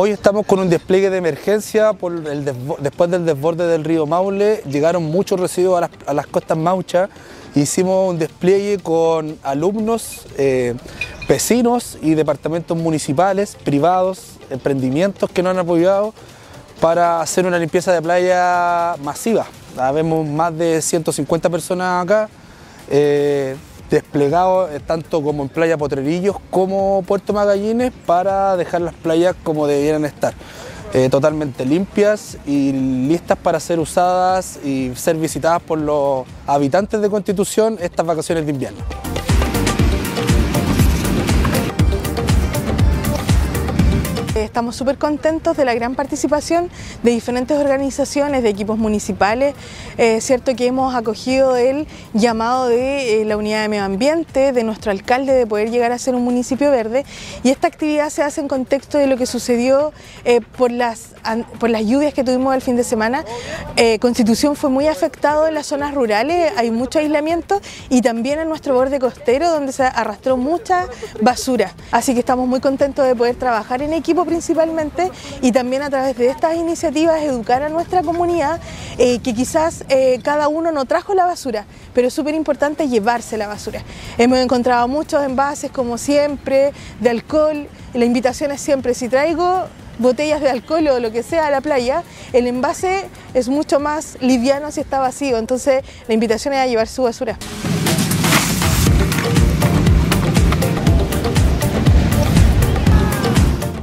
[0.00, 2.44] Hoy estamos con un despliegue de emergencia por el
[2.78, 4.62] después del desborde del río Maule.
[4.70, 7.10] Llegaron muchos residuos a las, costas mauchas.
[7.56, 10.76] Hicimos un despliegue con alumnos, eh,
[11.28, 16.14] vecinos y departamentos municipales, privados, emprendimientos que nos han apoyado
[16.80, 19.48] para hacer una limpieza de playa masiva.
[19.92, 22.28] Vemos más de 150 personas acá.
[22.88, 23.56] Eh,
[23.90, 29.66] desplegado eh, tanto como en Playa Potrerillos como Puerto Magallines para dejar las playas como
[29.66, 30.34] debieran estar.
[30.94, 37.10] Eh, totalmente limpias y listas para ser usadas y ser visitadas por los habitantes de
[37.10, 39.07] Constitución estas vacaciones de invierno.
[44.44, 46.70] Estamos súper contentos de la gran participación
[47.02, 49.54] de diferentes organizaciones, de equipos municipales.
[49.96, 54.64] Es cierto que hemos acogido el llamado de eh, la unidad de medio ambiente, de
[54.64, 57.04] nuestro alcalde, de poder llegar a ser un municipio verde.
[57.42, 59.92] Y esta actividad se hace en contexto de lo que sucedió
[60.24, 61.14] eh, por, las,
[61.58, 63.24] por las lluvias que tuvimos el fin de semana.
[63.76, 68.48] Eh, Constitución fue muy afectado en las zonas rurales, hay mucho aislamiento y también en
[68.48, 70.86] nuestro borde costero donde se arrastró mucha
[71.20, 71.72] basura.
[71.90, 76.16] Así que estamos muy contentos de poder trabajar en equipo principalmente y también a través
[76.16, 78.60] de estas iniciativas educar a nuestra comunidad
[78.98, 83.38] eh, que quizás eh, cada uno no trajo la basura, pero es súper importante llevarse
[83.38, 83.82] la basura.
[84.18, 89.64] Hemos encontrado muchos envases como siempre de alcohol, la invitación es siempre si traigo
[89.98, 94.18] botellas de alcohol o lo que sea a la playa, el envase es mucho más
[94.20, 97.36] liviano si está vacío, entonces la invitación es a llevar su basura.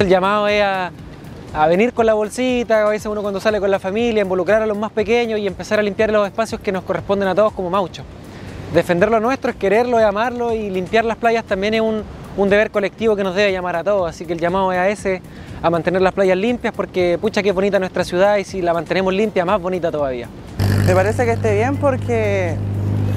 [0.00, 3.78] El llamado es a, venir con la bolsita, a veces uno cuando sale con la
[3.78, 7.28] familia, involucrar a los más pequeños y empezar a limpiar los espacios que nos corresponden
[7.28, 8.06] a todos como mauchos.
[8.72, 12.02] Defender lo nuestro es quererlo, es amarlo y limpiar las playas también es un,
[12.48, 14.08] deber colectivo que nos debe llamar a todos.
[14.08, 15.20] Así que el llamado es a ese,
[15.60, 19.12] a mantener las playas limpias porque pucha que bonita nuestra ciudad y si la mantenemos
[19.12, 20.28] limpia, más bonita todavía.
[20.86, 22.54] Me parece que esté bien porque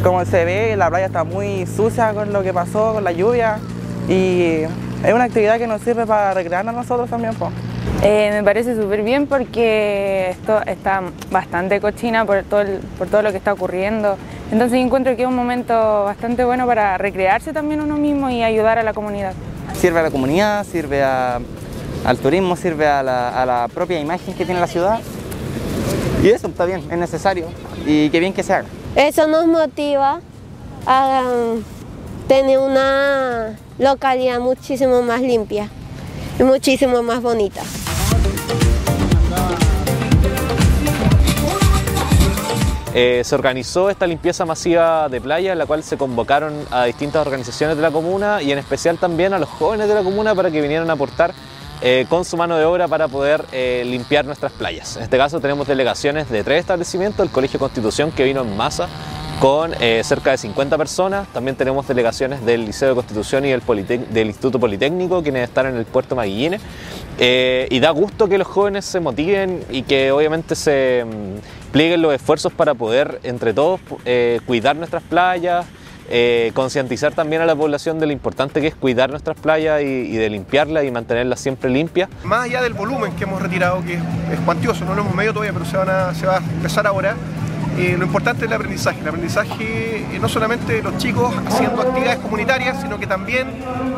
[0.04, 3.60] como se ve, la playa está muy sucia con lo que pasó, con la lluvia
[4.10, 4.64] y
[5.04, 7.34] es una actividad que nos sirve para recrearnos nosotros también.
[8.02, 12.64] Eh, me parece súper bien porque esto está bastante cochina por todo,
[12.98, 14.18] por todo lo que está ocurriendo.
[14.52, 18.80] Entonces encuentro que es un momento bastante bueno para recrearse también uno mismo y ayudar
[18.80, 19.34] a la comunidad.
[19.74, 24.68] Sirve a la comunidad, sirve al turismo, sirve a la, propia imagen que tiene la
[24.68, 25.00] ciudad.
[26.22, 27.48] Y eso está bien, es necesario
[27.86, 28.68] y qué bien que se haga.
[28.96, 30.22] Eso nos motiva
[30.86, 31.22] a
[32.28, 35.70] tener una localidad muchísimo más limpia
[36.40, 37.62] y muchísimo más bonita.
[42.96, 47.26] Eh, se organizó esta limpieza masiva de playa en la cual se convocaron a distintas
[47.26, 50.52] organizaciones de la comuna y en especial también a los jóvenes de la comuna para
[50.52, 51.34] que vinieran a aportar
[51.82, 54.96] eh, con su mano de obra para poder eh, limpiar nuestras playas.
[54.98, 58.88] En este caso tenemos delegaciones de tres establecimientos, el Colegio Constitución que vino en masa
[59.44, 61.28] con eh, cerca de 50 personas.
[61.34, 65.84] También tenemos delegaciones del Liceo de Constitución y del, Instituto Politécnico, quienes están en el
[65.84, 66.62] puerto Maguillines.
[67.20, 72.02] Eh, y da gusto que los jóvenes se motiven y que obviamente se mm, plieguen
[72.02, 75.66] los esfuerzos para poder, entre todos, eh, cuidar nuestras playas,
[76.54, 80.30] concientizar también a la población de lo importante que es cuidar nuestras playas y, de
[80.30, 82.08] limpiarlas y mantenerlas siempre limpias.
[82.24, 85.52] Más allá del volumen que hemos retirado, que es, cuantioso, no lo hemos medido todavía,
[85.52, 87.16] pero se, se va a empezar ahora,
[87.78, 89.00] eh, lo importante es el aprendizaje.
[89.02, 93.48] El aprendizaje eh, no solamente de los chicos haciendo actividades comunitarias, sino que también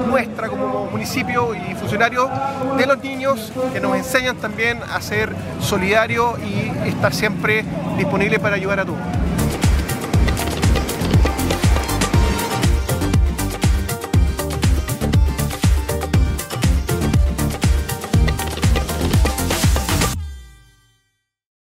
[0.07, 2.29] nuestra como municipio y funcionarios
[2.77, 7.65] de los niños que nos enseñan también a ser solidarios y estar siempre
[7.97, 8.99] disponibles para ayudar a todos.